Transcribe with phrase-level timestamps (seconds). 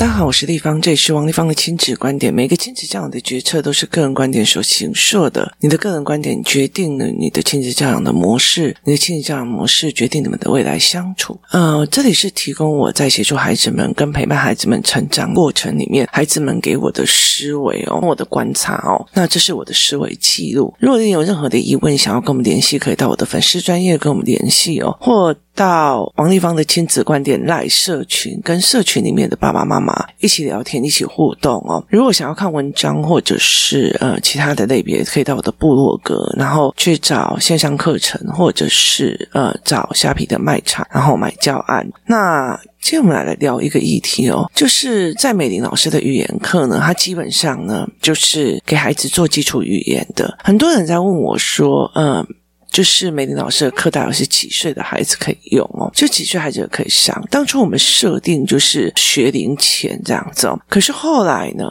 [0.00, 2.32] 大家好，我是丽芳，这里是王丽芳的亲子观点。
[2.32, 5.54] 每个亲子教养的决策都是个人观点所形塑的。
[5.60, 11.38] 你的个人观点决定了你的亲子教养的模式，你的亲子教养模式决定你们的未来相处。
[11.50, 19.06] 呃，这里是提供我在协助孩子们跟陪伴孩子们成长过程里面，孩子们给我的思维哦，我的观察哦。
[19.12, 20.72] 那这是我的思维记录。
[20.78, 31.84] 如果你有任何的疑问，想要跟我们联系，可以到我的粉丝专业跟我们联系哦，或到王丽芳的亲子观点赖社群，跟社群里面的爸爸妈妈一起聊天，一起互动哦。
[31.88, 41.86] 如果想要看文章或者是呃其他的类别，可以到我的部落格，然后去找线上课程，或者是呃找虾皮的卖场，然后买教案。
[42.06, 50.38] 那今天我们来，来聊一个议题哦，就是在美玲老师的语言课呢，他基本上呢就是给孩子做基础语言的。
[50.42, 52.26] 很多人在问我说，嗯、
[52.70, 55.90] 就是美玲老师的课，大概是几岁的孩子可以用哦？
[55.92, 57.20] 就几岁孩子可以上？
[57.30, 60.58] 当初我们设定就是学龄前这样子哦。
[60.68, 61.66] 可是后来呢，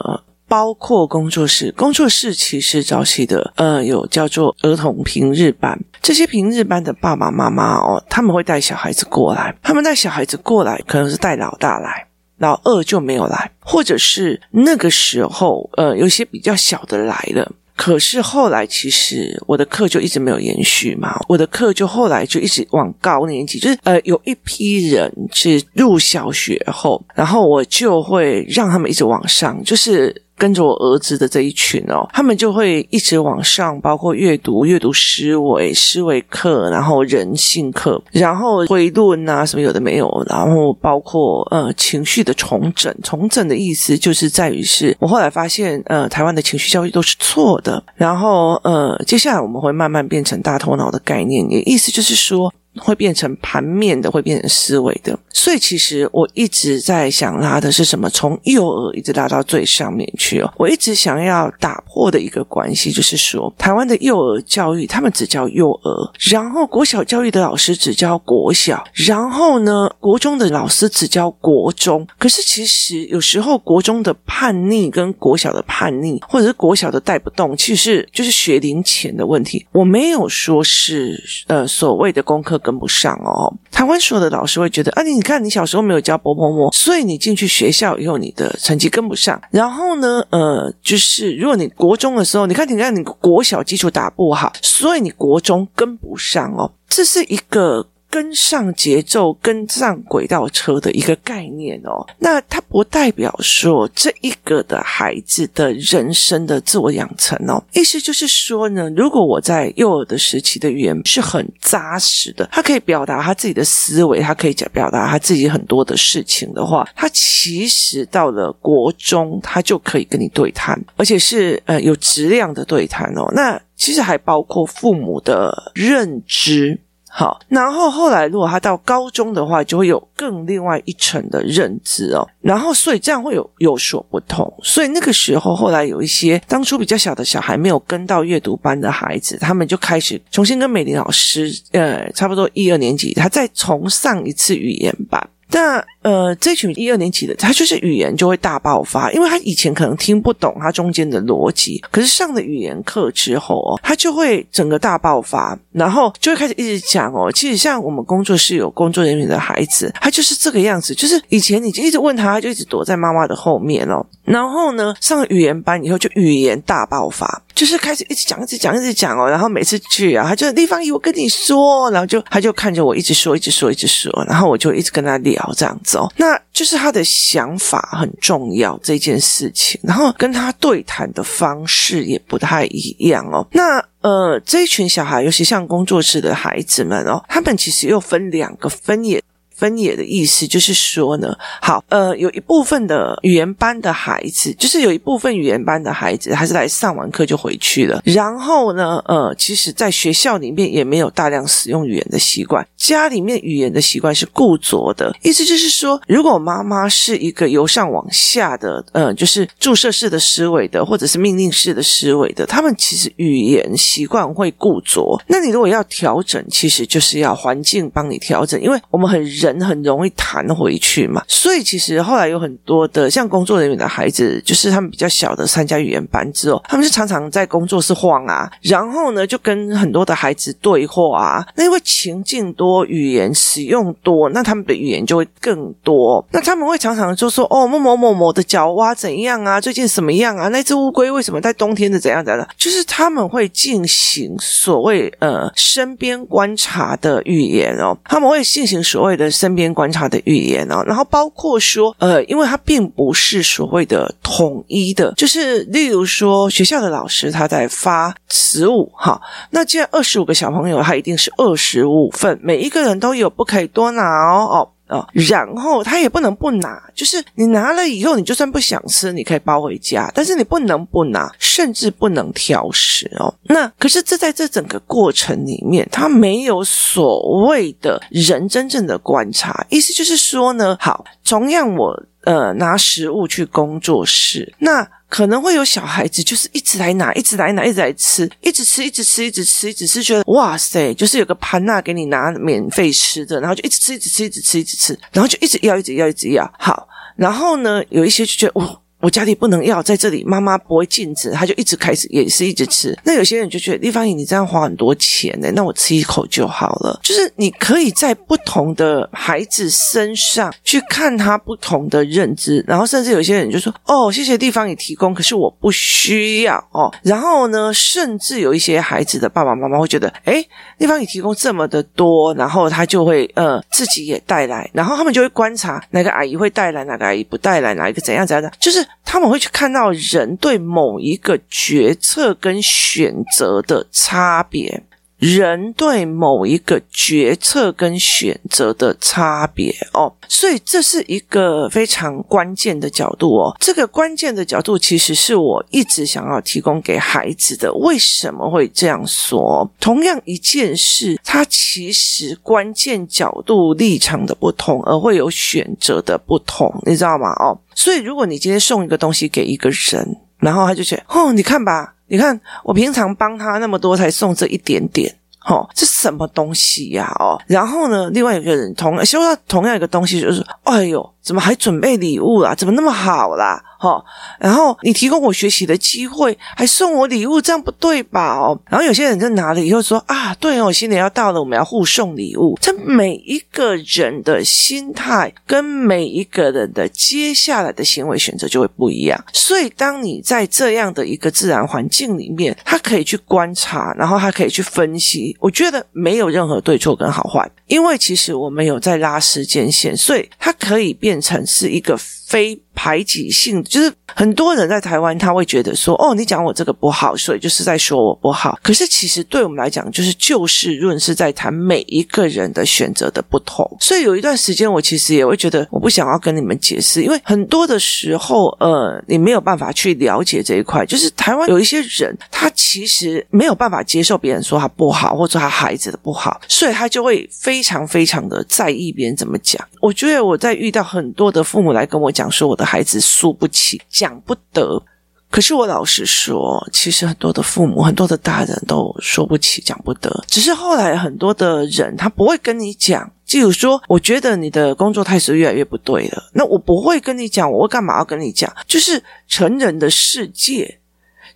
[0.46, 17.50] 包括工作室，工作室其实早期的呃有叫做儿童平日班，这些平日班的爸爸妈妈哦，他们会带小孩子过来，他们带小孩子过来，可能是带老大来，老二就没有来，或者是那个时候呃有些比较小的来了。
[17.82, 21.18] 可是后来，其实我的课就一直没有延续嘛。
[21.26, 30.14] 我的课就后来就一直往高年级，就是呃，有一批人是入小学后，然后我就会让他们一直往上，就是。
[30.40, 42.90] 跟着我儿子的这一群哦，他们就会一直往上，包括阅读、阅读思维、思维课，然后人性课，然后推论啊什么有的没有，然后包括呃情绪的重整。
[43.02, 47.82] 重整的意思就是在于是我后来发现，呃，台湾的情绪教育都是错的。
[47.94, 52.50] 然后呃，接下来我们会慢慢变成大头脑的概念，也意思就是说。
[52.76, 55.18] 会变成盘面的，会变成思维的。
[55.32, 58.08] 所以其实我一直在想拉的是什么？
[58.10, 60.52] 从幼儿一直拉到最上面去哦。
[60.56, 72.06] 我一直想要打破的一个关系，就是说台湾的幼儿教育，他们只教幼儿，然后国小教育的老师只教国小，然后呢，国中的老师只教国中。
[72.18, 79.66] 可是其实有时候国中的叛逆跟国小的叛逆，或者是国小的带不动，其实就是学龄前的问题。
[79.72, 82.59] 我没有说是呃所谓的功课。
[82.60, 89.40] 跟不上哦，台湾所有的老师会觉得啊，你你看你小时候没有教波波摸，所以你进去学校以后你的成绩跟不上。
[89.50, 97.86] 然后呢，呃，就是如果你国中的时候，你看你看你国小基础打不好，所以你国中跟不上哦，这是一个。
[98.10, 107.62] 跟上节奏、跟上轨道车的一个概念哦，那它不代表说这一个的孩子的人生的自我养成哦。
[107.72, 123.30] 意思就是说呢，如果我在幼儿的时期的语言是很扎实的，他可以表达他自己的思维，他可以讲表达他自己很多的事情的话，他其实到了国中，他就可以跟你对谈，而且是呃有质量的对谈哦。
[123.36, 126.80] 那其实还包括父母的认知。
[127.12, 132.24] 好，然后后来如果他到高中的话，就会有更另外一层的认知哦。
[132.40, 134.50] 然后所以这样会有有所不同。
[134.62, 145.28] 所以那个时候，后来有一些当初比较小的小孩没有跟到阅读班的孩子，他们就开始重新跟美玲老师，呃，差不多一二年级，他再重上一次语言班。
[145.52, 157.30] 那呃，这群一二年级的，他就是语言就会大爆发，因为他以前可能听不懂他中间的逻辑，可是上了语言课之后哦，他就会整个大爆发，然后就会开始一直讲哦。
[157.30, 164.04] 其实像我们工作室有工作人员的孩子，他就是这个样子，就是以前你就一直问他，他就一直躲在妈妈的后面哦。
[164.24, 169.28] 然后呢，上了语言班以后就语言大爆发，就是开始一直讲，一直讲，一直讲哦。
[169.28, 175.40] 然后每次去啊，他就地方姨，我跟你说，然后就他就看着我一直说，一直说，一直说，然后我就一直跟他聊。
[175.56, 183.46] 这样子哦，那就是他的想法很重要这件事情，然后跟他对谈的方式也不太一样哦。
[183.52, 189.22] 那呃，这一群小孩，尤其像工作室的孩子们哦，他们其实又分两个分野。
[189.60, 198.00] 分野的意思就是说呢，好，呃，有一部分的语言班的孩子，就是有一部分语言班的孩子，还是来上完课就回去了。
[198.06, 205.14] 然后呢，呃，其实在学校里面也没有大量使用语言的习惯，家里面语言的习惯是固着的。
[205.22, 215.22] 意思就是说，如果妈妈是一个由上往下的，呃，就是注射式的思维的，或者是命令式的思维的，他们其实语言习惯会固着。
[215.26, 219.49] 那你如果要调整，其实就是要环境帮你调整，因为我们很人。
[219.50, 221.22] 人很容易弹回去嘛。
[221.26, 231.46] 所以其实后来有很多的像工作人员的孩子，就是他们比较小的参加语言班之后，他们就常常在工作室晃啊，然后呢就跟很多的孩子对话啊。
[231.56, 236.24] 那因为情境多，语言使用多，那他们的语言就会更多。
[236.30, 239.60] 那他们会常常就说：“哦，某某某某的脚蛙怎样啊？
[239.60, 240.48] 最近什么样啊？
[240.48, 264.68] 那只乌龟为什么在冬天的怎样怎样的？”就是他们会进行所谓呃身边观察的语言哦，他们会进行所谓的身边观察的语言哦，然后包括说呃，因为它并不是所谓的统一的，就是例如说学校的老师他在发十五哈，那既然二十五个小朋友，他一定是二十五份，每一个人都有，不可以多拿哦哦。
[264.90, 273.32] 哦，然后他也不能不拿，就是你拿了以后，你就算不想吃，你可以包回家，但是你不能不拿，甚至不能挑食哦。
[273.44, 284.86] 那可是这在这整个过程里面，他没有所谓的人真正的观察，意思就是说呢，好，同样我呃拿食物去工作室，那。
[285.10, 296.50] 可能会有小孩子，就是一直来拿，一直来拿，一直来吃，一直吃，一直吃，一直吃，一直吃，觉得哇塞，就是有个盘那给你拿免费吃的，然后就一直吃，一直吃，一直吃，一直吃，然后就一直要，一直要，一直要。
[296.58, 298.80] 好，然后呢，有一些就觉得哇。
[299.00, 302.96] 我家里不能要，在这里妈妈不会禁止，他就一直开始也是一直吃。
[303.04, 307.00] 那有些人就觉得丽芳姨你这样花很多钱呢，那我吃一口就好了。
[307.02, 334.82] 就是你可以在不同的孩子身上去看他不同的认知，然后甚至有些人就说：“哦，谢谢丽芳你提供，可是我不需要哦。”然后呢，甚至有一些孩子的爸爸妈妈会觉得：“诶，丽芳你提供这么的多，然后他就会呃自己也带来，然后他们就会观察哪个阿姨会带来，哪个阿姨不带来，哪一个怎样怎样的，就是。”他们会去看到人对某一个决策跟选择的差别。
[335.20, 343.54] 人对某一个决策跟选择的差别哦，所以这是一个非常关键的角度哦。
[343.60, 347.70] 这个关键的角度其实是我一直想要提供给孩子的。
[347.74, 349.70] 为什么会这样说？
[349.78, 357.28] 同样一件事，它其实关键角度立场的不同，而会有选择的不同，你知道吗？
[357.34, 361.96] 哦，所以如果你今天送一个东西给一个人，然后他就觉得哦，你看吧。
[362.10, 365.14] 你看，我平常帮他那么多，才送这一点点，
[365.48, 367.08] 哦，这什么东西呀？
[367.20, 372.52] 哦，然后呢，另外一个人同收到同样一个东西，就是，哎呦，怎么还准备礼物啊？
[372.54, 373.62] 怎么那么好啦？
[373.82, 374.04] 好，
[374.38, 378.36] 然后你提供我学习的机会，还送我礼物，这样不对吧？
[378.36, 382.58] 哦，然后有些人就拿了以后说啊，对哦，新年要到了，我们要互送礼物。
[382.60, 389.18] 这每一个人的心态跟每一个人的接下来的行为选择就会不一样。
[389.32, 395.34] 所以，当你在这样的一个自然环境里面，他可以去观察，然后他可以去分析。
[395.40, 401.98] 我觉得没有任何对错跟好坏，因为其实我们有在拉时间线，所以它可以变成是一个
[402.30, 402.62] 非。
[402.72, 413.70] 排挤性就是很多人在台湾，他会觉得说：“哦，你讲我这个不好，所以就是在说我不好。”可是其实对我们来讲，就是就事论事，在谈每一个人的选择的不同。
[413.78, 420.86] 所以有一段时间，我其实也会觉得，我不想要跟你们解释，因为很多的时候，呃，你没有办法去了解这一块。
[420.86, 429.62] 就是台湾有一些人，他其实没有办法接受别人说他不好，或者他孩子的不好，所以他就会非常非常的在意别人怎么讲。
[429.82, 432.64] 我觉得我在遇到很多的父母来跟我讲讲说我的。
[432.70, 434.80] 孩子输不起，讲不得。
[435.28, 440.24] 可是我老实说，其实很多的父母、很多的大人都说不起、讲不得。
[440.28, 443.10] 只是后来很多的人，他不会跟你讲。
[443.32, 448.52] 例如说，我觉得你的工作态势越来越不对了，那我不会跟你讲，我会干嘛要跟你讲？
[448.66, 450.78] 就是成人的世界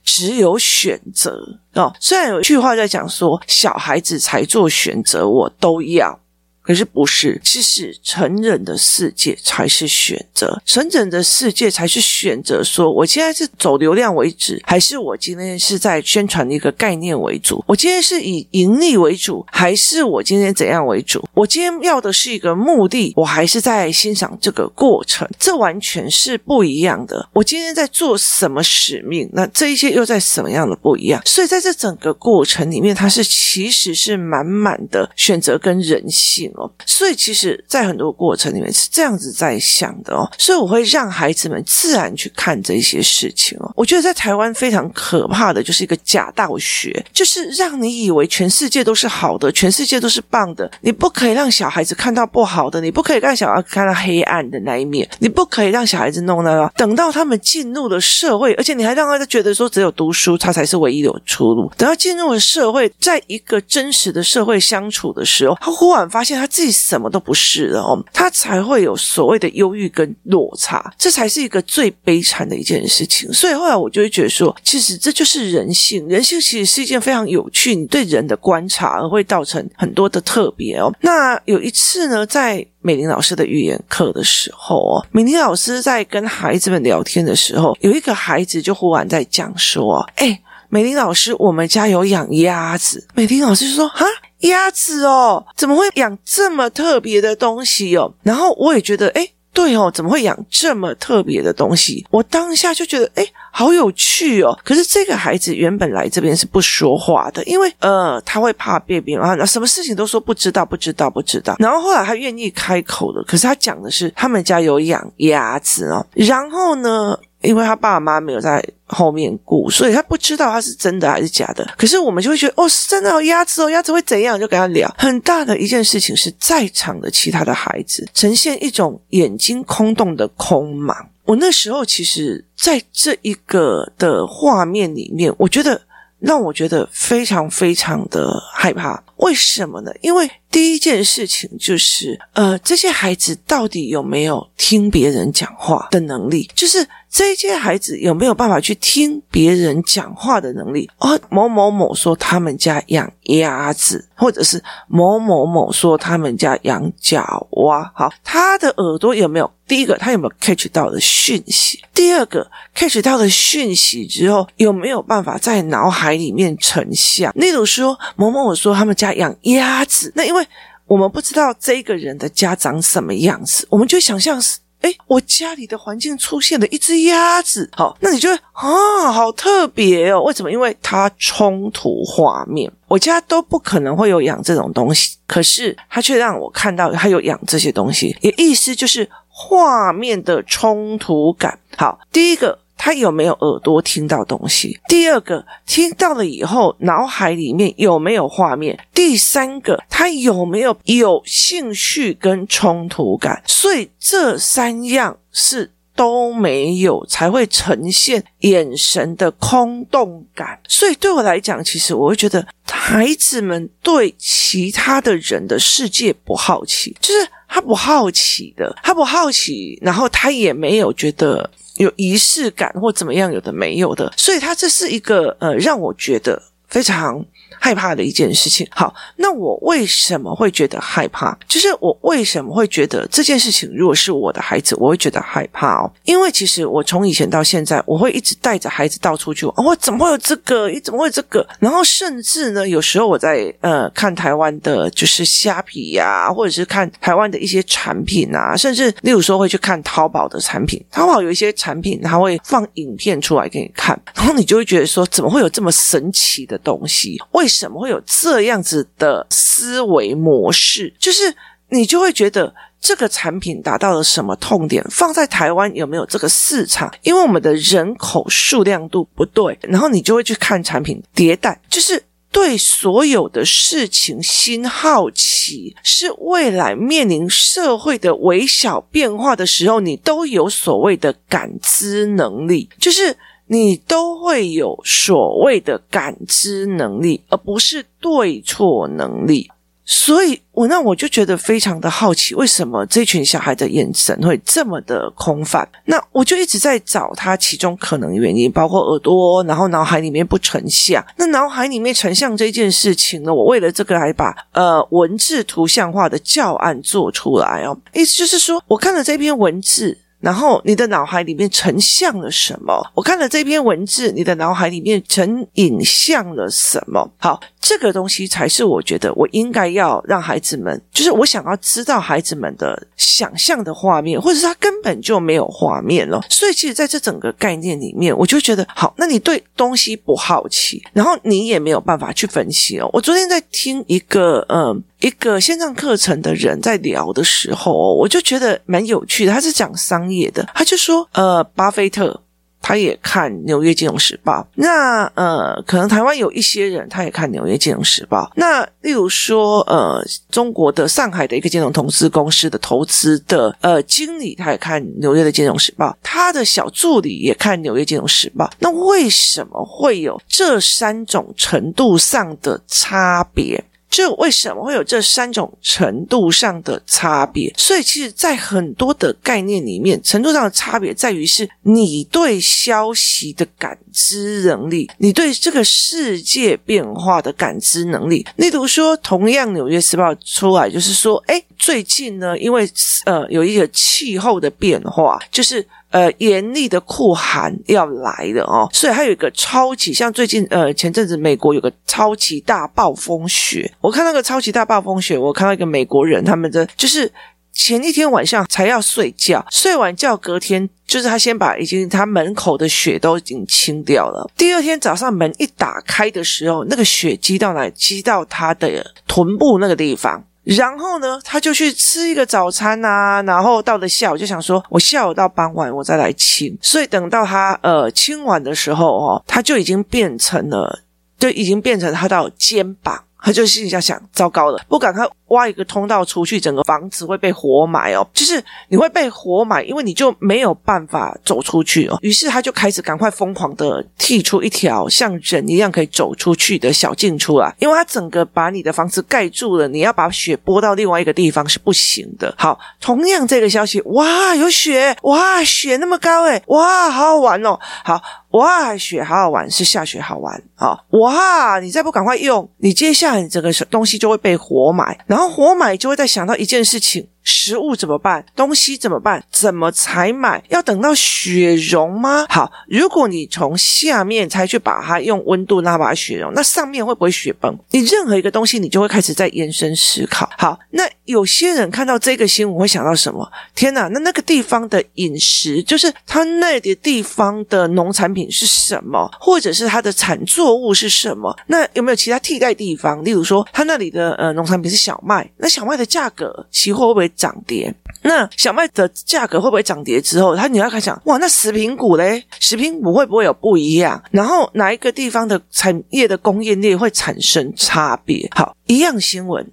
[0.04, 1.38] 只有选择
[1.74, 1.92] 哦。
[1.98, 6.20] 虽然有一句话在讲说，小孩子才做选择，我都要。
[6.64, 12.64] 可是不是，其实成人的世界才是选择，成人的世界才是选择。
[12.64, 17.62] 说我现在是走流量为主，还是我今天是在宣传一个概念为主？
[17.66, 21.22] 我今天是以盈利为主，还是我今天怎样为主？
[21.34, 25.28] 我今天要的是一个目的，我还是在欣赏这个过程？
[25.38, 27.28] 这完全是不一样的。
[27.34, 29.28] 我今天在做什么使命？
[29.34, 31.20] 那这一些又在什么样的不一样？
[31.26, 36.50] 所以在这整个过程里面，它是其实是满满的选择跟人性。
[36.54, 43.72] 哦，所以其实，在很多过程里面是这样子在想的哦，所以我会让孩子们自然去看这些事情哦。
[43.76, 61.70] 我觉得在台湾非常可怕的就是一个假道学，就是让你以为全世界都是好的，全世界都是棒的，你不可以让小孩子看到不好的，你不可以让小孩看到黑暗的那一面，你不可以让小孩子弄那个，等到他们进入了社会，而且你还让他觉得说只有读书他才是唯一的出路。
[61.76, 66.54] 等到进入了社会，在一个真实的社会相处的时候，他忽然发现他。
[66.54, 73.32] 自己什么都不是了哦，他才会有所谓的忧郁跟落差，这才是一个最悲惨的一件事情。
[73.32, 80.92] 所以后来我就会觉得说，其实这就是人性，人性其实是一件非常有趣，你对人的观察而会造成很多的特别哦。
[81.00, 93.06] 那有一次呢，在美玲老师的语言课的时候哦，美玲老师在跟孩子们聊天的时候，有一个孩子就忽然在讲说：“哎。”美玲老师，我们家有养鸭子。
[93.14, 94.04] 美玲老师就说：“哈，
[94.48, 102.04] 鸭子哦，怎么会养这么特别的东西哦？”然后我也觉得，诶，对哦，怎么会养这么特别的东西？
[102.10, 104.58] 我当下就觉得，诶，好有趣哦。
[104.64, 111.54] 可是这个孩子原本来这边是不说话的，因为呃，他会怕便便啊，什么事情都说不知道，不知道，不知道。
[111.60, 116.04] 然后后来他愿意开口了，可是他讲的是他们家有养鸭子哦。
[116.14, 121.66] 然后呢，因为他爸爸妈妈没有在后面顾，所以他不知道他是真的还是假的。
[121.76, 124.38] 可是我们就会觉得，哦，是真的哦，鸭子哦，鸭子会怎样？
[124.38, 124.92] 就跟他聊。
[124.98, 130.94] 很大的一件事情是在场的其他的孩子呈现一种眼睛空洞的空茫。
[131.24, 135.80] 我那时候其实在这一个的画面里面，我觉得
[136.18, 139.02] 让我觉得非常非常的害怕。
[139.16, 139.90] 为什么呢？
[140.02, 146.50] 因为第一件事情就是，呃，这些孩子到底有没有听别人讲话的能力？
[146.54, 146.86] 就是。
[147.14, 150.90] 这些孩子有没有办法去听别人讲话的能力？
[150.98, 157.88] 哦，某某某说他们家养鸭子，或者是某某某说他们家养角蛙。
[157.94, 159.48] 好，他的耳朵有没有？
[159.68, 161.80] 第一个，他有没有 catch 到的讯息？
[161.94, 167.32] 第二个，catch 到的讯息之后，有没有办法在脑海里面成像？
[167.36, 170.44] 例如说，某某某说他们家养鸭子，那因为
[170.86, 174.92] 我们不知道这个人的家长什么样子，我们就想象是是。
[174.92, 180.22] 诶，我家里的环境出现了一只鸭子，好，那你就会啊，好特别哦。
[180.22, 180.52] 为什么？
[180.52, 191.58] 因为它冲突画面，我家都不可能会有养这种东西，可是它却让我看到它有养这些东西，也意思就是画面的冲突感。
[191.76, 192.58] 好，第一个。
[192.84, 194.78] 他有没有耳朵听到东西？
[194.88, 198.78] 第二个，听到了以后，脑海里面有没有画面？
[198.92, 203.42] 第三个，他有没有有兴趣跟冲突感？
[203.46, 210.60] 所以这三样是都没有，才会呈现眼神的空洞感。
[210.68, 221.50] 所以对我来讲，其实我会觉得孩子们对其他的人的世界不好奇，就是他不好奇的，他不好奇，然后他也没有觉得。
[221.76, 227.24] 有仪式感或怎么样，有的没有的，所以它这是一个呃，让我觉得非常
[227.58, 228.66] 害怕的一件事情。
[228.70, 231.36] 好，那我为什么会觉得害怕？
[231.46, 235.90] 就是我为什么会觉得这件事情，如果是我的孩子，我会觉得害怕哦。
[236.04, 239.54] 因为其实我从以前到现在，我会一直带着孩子到处去玩。
[239.56, 240.68] 哦，怎么会有这个？
[240.68, 241.46] 你怎么会有这个？
[241.58, 250.84] 然后甚至呢，有时候我在呃看台湾的，就是虾皮呀、或者是看台湾的一些产品啊，甚至例如说会去看淘宝的产品。
[250.90, 257.20] 淘宝有一些产品，它会放影片出来给你看，然后你就会觉得说，怎么会有这么神奇的东西？
[257.32, 260.92] 为什么会有这样子的思维模式？
[260.98, 261.34] 就是
[261.70, 264.84] 你就会觉得这个产品达到了什么痛点？
[264.90, 266.92] 放在台湾有没有这个市场？
[267.02, 283.16] 因为我们的人口数量度不对，然后你就会去看产品迭代，就是对所有的事情心好奇，是未来面临社会的微小变化的时候，你都有所谓的感知能力，就是。
[283.46, 289.50] 你都会有所谓的感知能力，而不是对错能力。
[289.86, 295.68] 所以，我那我就觉得非常的好奇，为什么这群小孩的眼神会这么的空泛？
[295.84, 301.04] 那我就一直在找他其中可能原因，包括耳朵，然后脑海里面不成像。
[301.18, 307.76] 那脑海里面成像这件事情呢，我为了这个还把呃文字图像化的教案做出来哦。
[307.92, 309.98] 意思就是说，我看了这篇文字。
[310.24, 312.82] 然后你的脑海里面成像了什么？
[312.94, 317.10] 我看了这篇文字，你的脑海里面成影像了什么？
[317.18, 317.38] 好。
[317.66, 326.20] 这个东西才是我觉得我应该要让孩子们，就是我想要知道孩子们的想象的画面，或者是他根本就没有画面了。
[326.28, 332.90] 所以，其实在这整个概念里面，我就觉得好，那你对东西不好奇，然后你也没有办法去分析哦。
[332.92, 339.32] 我昨天在听一个嗯一个线上课程的人在聊的时候，我就觉得蛮有趣的。
[339.32, 342.20] 他是讲商业的，他就说呃，巴菲特。
[342.66, 348.24] 他也看《纽约金融时报》，那呃，可能台湾有一些人他也看《纽约金融时报》。
[348.36, 358.46] 那例如说，呃，中国的上海的一个金融投资公司的投资的呃经理，他也看《纽约的金融时报》，他的小助理也看《纽约金融时报》。
[358.60, 363.62] 那为什么会有这三种程度上的差别？
[363.96, 367.54] 这为什么会有这三种程度上的差别？
[367.56, 378.26] 所以，其实，在很多的概念里面，程度上的差别在于是你对消息的感知能力，你对这个世界变化的感知能力。
[378.34, 382.68] 例如说，同样《纽约时报》出来就是说，哎，最近呢，因为
[383.04, 385.64] 呃有一个气候的变化，就是。
[385.94, 397.08] 呃，严厉的酷寒要来了哦，所以还有一个超级，像最近呃前阵子美国有个超级大暴风雪，我看那个超级大暴风雪，我看到一个美国人，他们的就是
[397.52, 407.70] 前一天晚上才要睡觉，睡完觉隔天就是他先把已经他门口的雪都已经清掉了，第二天早上门一打开的时候，那个雪积到哪？
[407.70, 410.24] 积到他的臀部那个地方。
[410.44, 416.56] 然后呢，他就去吃一个早餐啊，然后到了下午就想说，我下午到傍晚我再来清。
[416.60, 420.80] 所以等到他呃清完的时候哦，他就已经变成了，
[421.18, 425.04] 就已经变成他到肩膀，他就心里在想，糟糕了，不赶快。
[425.28, 431.98] 挖一个通道出去，整个房子会被活埋哦，就是你会被活埋，因为你就没有办法走出去哦。
[432.02, 442.32] 于是他就开始赶快疯狂的剔出一条像人一样可以走出去的小径出来，因为他整个把你的房子盖住了，你要把雪拨到另外一个地方是不行的。
[442.38, 447.58] 好，同样这个消息，哇，有雪，哇，雪那么高诶，哇，好好玩哦。
[447.82, 448.00] 好，
[448.38, 455.24] 哇，雪好好玩，是下雪好玩啊，哇，你再不赶快用，你接下来你整个东西就会被活埋，然后。
[455.34, 457.08] 活埋就会再想到一件事情。
[457.24, 458.24] 食物怎么办？
[458.36, 459.24] 东西怎么办？
[459.32, 460.42] 怎么采买？
[460.50, 462.26] 要等到雪融吗？
[462.28, 467.58] 好，如果你从下面才去把它用温度让它把它雪融，那上面会不会雪崩？
[467.70, 470.28] 你任何一个东西，你就会开始在延伸思考。
[470.36, 473.26] 好，那有些人看到这个新闻会想到什么？
[473.54, 473.88] 天哪！
[473.88, 479.10] 那那个地方的饮食，就是他那里地方的农产品是什么？
[479.18, 481.34] 或者是它的产作物是什么？
[481.46, 483.02] 那有没有其他替代地方？
[483.02, 487.10] 例如说，他那里的呃农产品是小麦，那小麦的价格期货会不会？
[487.16, 494.02] 涨跌，那小麦的价格会不会涨跌之后，他你要开始想，哇，那食品股嘞，食品股会不会有不一样？
[494.10, 498.28] 然后哪一个地方的产业的供应链会产生差别？
[498.34, 499.50] 好，一样新闻，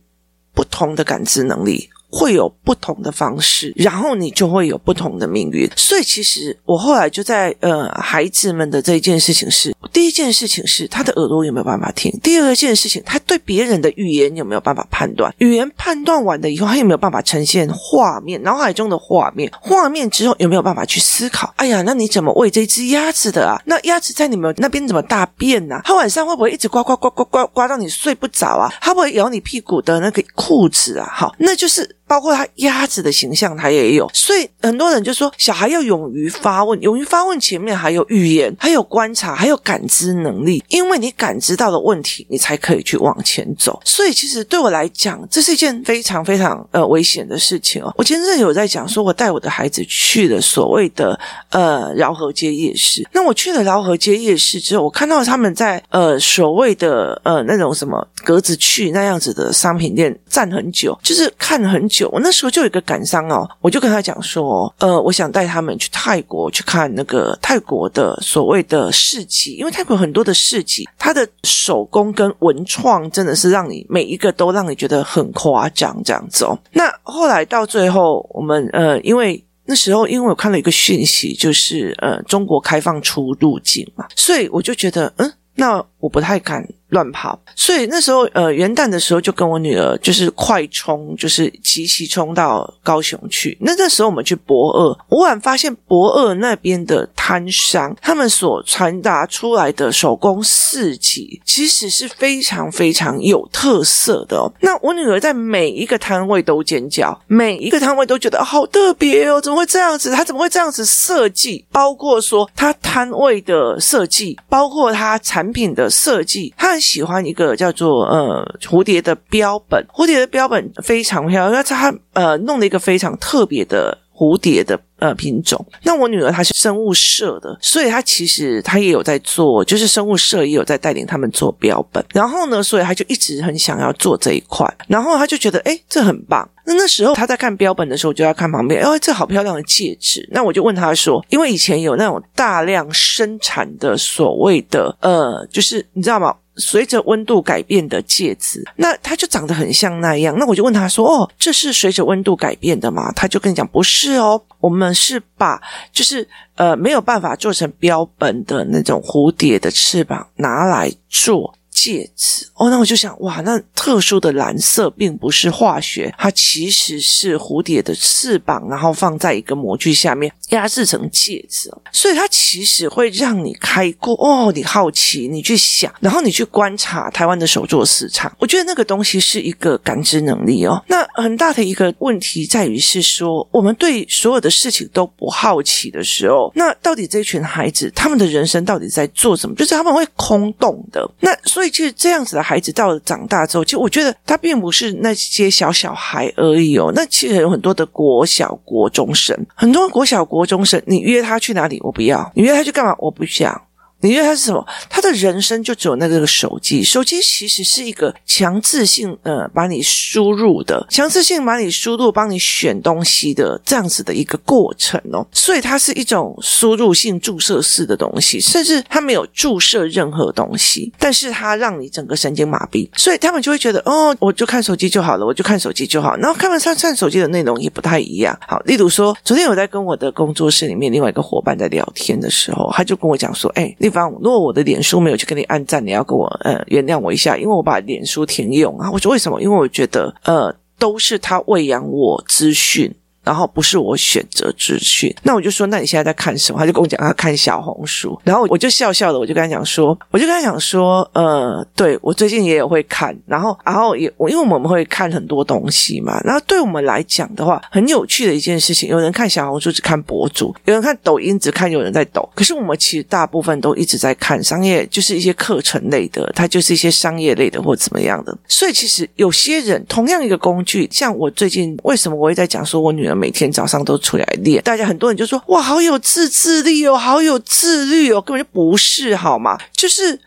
[0.54, 1.90] 不同的感知能力。
[2.12, 5.70] 会有不同的方式，然后你就会有不同的命运。
[5.78, 15.34] 所以，其实我后来就在呃，孩子们的这一件事情是，第一件事情是他的耳朵有没有办法听；第二件事情，他对别人的语言有没有办法判断。
[15.38, 19.50] 语言判断完了以后，他有没有办法呈现画面，脑海中的画面。
[19.62, 21.54] 画面之后有没有办法去思考？
[21.56, 23.62] 哎呀，那你怎么喂这只鸭子的啊？
[23.66, 25.80] 那鸭子在你们那边怎么大便呢？
[25.86, 28.70] 它晚上会不会一直呱呱呱呱呱呱到你睡不着啊？
[28.82, 31.10] 它会不会咬你屁股的那个裤子啊？
[31.10, 31.96] 好，那就是。
[32.12, 43.82] 包括他鸭子的形象，他也有，所以很多人就说，小孩要勇于发问，勇于发问前面还有语言，还有观察，还有感知能力，因为你感知到的问题，你才可以去往前走。
[43.86, 47.94] 所以其实对我来讲，这是一件非常非常呃危险的事情哦。
[47.96, 51.18] 我前阵有在讲，说我带我的孩子去了所谓的
[51.52, 62.01] 呃饶河街夜市，那我去了饶河街夜市之后，我看到他们在呃所谓的呃那种什么格子去那样子的商品店站很久，就是看很久。
[62.10, 76.58] 我那时候就有一个感伤哦，我就跟他讲说，呃，我想带他们去泰国去看那个泰国的所谓的市集，因为泰国很多的市集，它的手工跟文创真的是让你每一个都让你觉得很夸张这样子哦。
[76.72, 86.68] 那后来到最后，我们呃，因为那时候因为我看了一个讯息，就是呃，中国开放出入境嘛，所以我就觉得，嗯，那我不太敢。
[86.92, 93.58] 乱跑，所以那时候呃元旦的时候就跟我女儿就是快冲，就是急急冲到高雄去。
[93.62, 104.52] 那那时候我们去博二，我忽然发现博二那边的摊商，他们所传达出来的手工市集，其实是非常非常有特色的哦。
[104.60, 110.12] 那我女儿在每一个摊位都尖叫，每一个摊位都觉得好特别哦，怎么会这样子？
[110.12, 111.64] 他怎么会这样子设计？
[111.72, 116.81] 包括说他摊位的设计，包括他产品的设计，他。
[116.82, 125.64] 喜欢一个叫做呃蝴蝶的标本，蝴蝶的标本非常漂亮，因为它呃弄了一个非常特别的蝴蝶的呃品种。
[125.84, 132.04] 那我女儿她是生物社的，所以她其实她也有在做，就是生物社也有在带领他们做标本。
[132.14, 134.68] 然后呢，所以她就一直很想要做这一块。
[134.88, 136.48] 然后她就觉得诶，这很棒。
[136.64, 140.28] 那那时候她在看标本的时候，就要看旁边，哎，这好漂亮的戒指。
[140.32, 146.36] 那我就问她说，因为以前有那种大量生产的所谓的呃，就是你知道吗？
[146.58, 150.36] 随着温度改变的戒指，那它就长得很像那样。
[150.38, 155.62] 那我就问他说：“哦，这是随着温度改变的吗？”他就跟你讲：“不是哦，我们是把
[155.92, 180.84] 就是呃没有办法做成标本的那种蝴蝶的翅膀拿来做。”戒指哦，那我就想哇，那特殊的蓝色并不是化学，它其实是蝴蝶的翅膀，然后放在一个模具下面压制成戒指，所以它其实会让你开过哦，你好奇，你去想，然后你去观察台湾的手作市场，我觉得那个东西是一个感知能力哦。
[180.88, 189.56] 那很大的一个问题在于是说，我们对所有的事情都不好奇的时候，那到底这群孩子他们的人生到底在做什么？
[189.56, 191.10] 就是他们会空洞的。
[191.20, 196.92] 那所以其实这样子的孩子到了长大之后，其实我觉得他并不是那些小小孩而已哦。
[196.94, 201.80] 那其实有很多的国小、国中生，很多国小、国中生，你约他去哪里？
[201.82, 202.32] 我不要。
[202.36, 202.94] 你约他去干嘛？
[203.00, 203.60] 我不想。
[204.02, 204.66] 你觉得他是什么？
[204.90, 206.84] 他的人生就只有那个手机。
[206.84, 215.26] 手机其实是一个强制性，呃，把你输入的，强制性把你输入，帮你选东西的这样子的一个过程哦。
[215.32, 222.90] 所以它是一种输入性注射式的东西，甚至它没有注射任何东西，但是它让你整个神经麻痹。
[222.98, 226.16] 所以他们就会觉得，哦，我就看手机就好了，我就看手机就好。
[226.18, 228.36] 然后看完上看手机的内容也不太一样。
[228.48, 233.91] 好，例如说，昨天我在跟我的工作室里面另外一个伙伴在聊天的时候，他就跟我讲说，哎，你。
[234.22, 238.90] 如果我的脸书没有去给你按赞，你要给我呃原谅我一下，因为我把脸书停用啊。
[238.92, 239.42] 我说为什么？
[239.42, 242.94] 因为我觉得呃都是他喂养我资讯。
[243.24, 246.60] 然后不是我选择资讯，那我就说，那你现在在看什么？
[246.60, 273.11] 他就跟我讲他看小红书，然后我就笑笑的，我就跟他讲说，我就跟他讲说，呃，对，我最近也有会看，然后，然后也我因为我们会看很多东西嘛，然后对我们来讲的话，很有趣的一件事情，有人看小红书只看博主，有人看抖音只看有人在抖，可是我们其实大部分都一直在看商业，就是一些课程类的，它就是一些商业类的或怎么样的，所以其实有些人同样一个工具，像我最近为什么我会在讲说我女儿。
[273.16, 279.58] 每天早上都出来练，大家很多人就说：“哇，好有自制力哦，好有自律哦。”根本就不是好吗？
[279.72, 280.20] 就是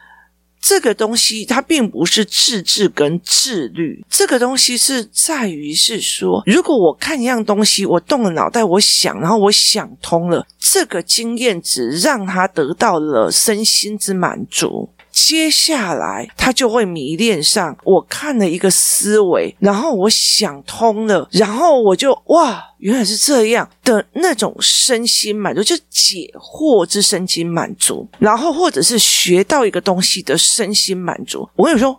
[0.60, 14.88] 这个东西，它并不是自制跟自律，这个东西是在于是说，如果我看一样东西，我动了脑袋，我想，然后我想通了，这个经验值让他得到了身心之满足。
[15.14, 31.48] 接下来，他就会迷恋上我看了一个思维，然后我想通了，然后我就哇，原来是这样的那种身心满足，就解惑之身心满足，然后或者是学到一个东西的身心满足。
[31.54, 31.98] 我跟你说。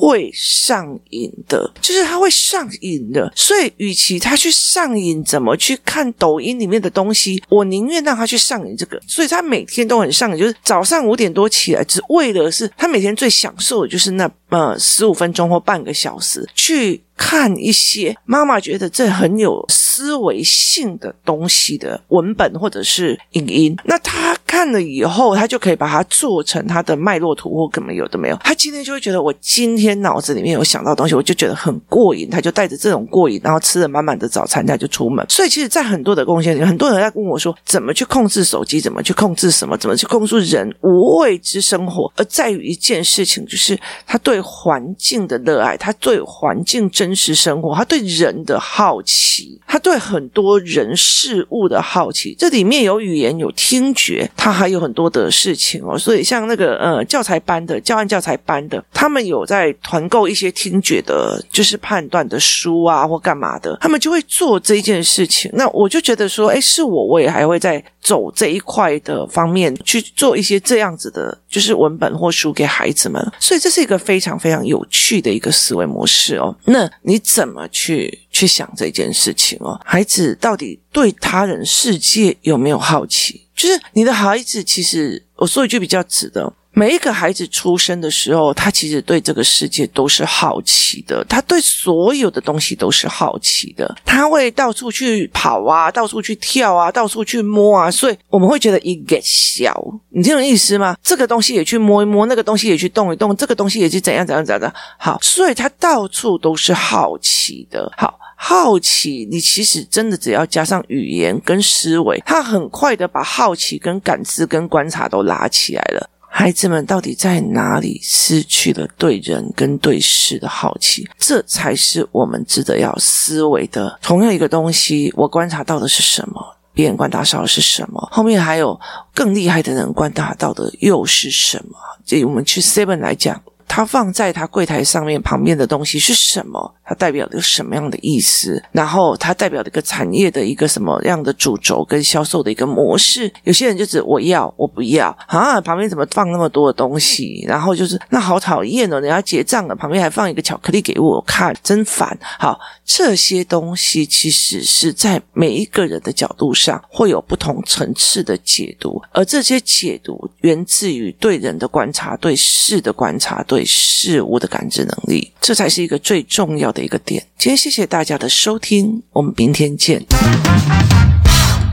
[0.00, 8.98] 会上瘾的，就是他会上瘾的，所以与其他去上瘾，怎么去看抖音里面的东西，我宁愿让他去上瘾这个。
[9.06, 17.02] 所以他每天都很上瘾，就是早上五点多起来，只为了是他每天最享受的就是那呃十五分钟或半个小时去。
[17.22, 28.36] 看一些妈妈觉得这很有思维性的东西的文本或者是影音，那他看了以后，他就可以把它做成他的脉络图或根本有的没有。
[28.42, 35.22] 他今天就会觉得我今天脑子里面有想到东西，我就觉得很过瘾，他就带着这种过瘾，然后吃了满满的早餐，他就出门。
[35.28, 47.10] 所以其实，在很多的贡献里面，很多人在问我说，怎么去控制手机，怎么去控制什么，怎么去控制人无畏之生活，而在于一件事情，就是他对环境的热爱，他对环境真。
[47.20, 55.98] 实生活，他对人的好奇，他对很多人事物的好奇，这里面有语言，有听觉，他还有很多的事情哦。
[55.98, 65.50] 所以像那个呃教材班的教案教材班的，他们有在团购一些听觉的，就是判断的书啊或干嘛的，他们就会做这件事情。
[65.54, 73.20] 那我就觉得说，诶，是我，我也还会在走这一块的方面去做一些这样子的，就是文本或书给孩子们。
[73.38, 76.56] 所以这是一个非常非常有趣的一个思维模式哦。
[76.64, 79.80] 那你怎么去去想这件事情哦？
[79.84, 83.46] 孩子到底对他人世界有没有好奇？
[83.54, 86.52] 就是你的孩子，其实我说一句比较直的。
[86.72, 99.74] 每一个孩子出生的时候，他其实对这个世界都是好奇的，他对所有的东西都是好奇的，他会到处去跑啊，到处去跳啊，到处去摸啊，所以我们会觉得一个小，
[100.10, 100.96] 你听懂意思吗？
[101.02, 116.08] 这个东西也去摸一摸，那个东西也去动一动，这个东西也去怎样怎样怎样的，好，所以他到处都是好奇的，好，好奇，你其实真的只要加上语言跟思维，他很快的把好奇跟感知跟观察都拉起来了。
[116.32, 121.06] 孩子们到底在哪里失去了对人跟对事的好奇？
[121.18, 123.98] 这才是我们值得要思维的。
[124.00, 126.56] 同样一个东西，我观察到的是什么？
[126.72, 128.08] 别人观察到的是什么？
[128.12, 128.80] 后面还有
[129.12, 131.76] 更厉害的人观察到的又是什么？
[132.06, 136.74] 这我们去 Seven 来讲，他放在他柜台上面旁边的东西是什么？
[136.84, 138.60] 它代表的什么样的意思？
[138.72, 143.32] 然后它代表的一个产业的一个什么样的主轴跟销售的一个模式？
[143.44, 147.44] 有些人就是我要，我不要 啊，旁边怎么放那么多的东西？
[147.46, 152.18] 然后就是那好讨厌哦，你要结账了，旁边还放一个巧克力给我看，真烦。
[152.40, 167.22] 好，这些东西其实是在每一个人的角度上会有不同层次的解读，而这些解读源自于对人的观察、对事的观察、对对事物的感知能力，这才是一个最重要的一个点。
[167.36, 170.02] 今天谢谢大家的收听，我们明天见。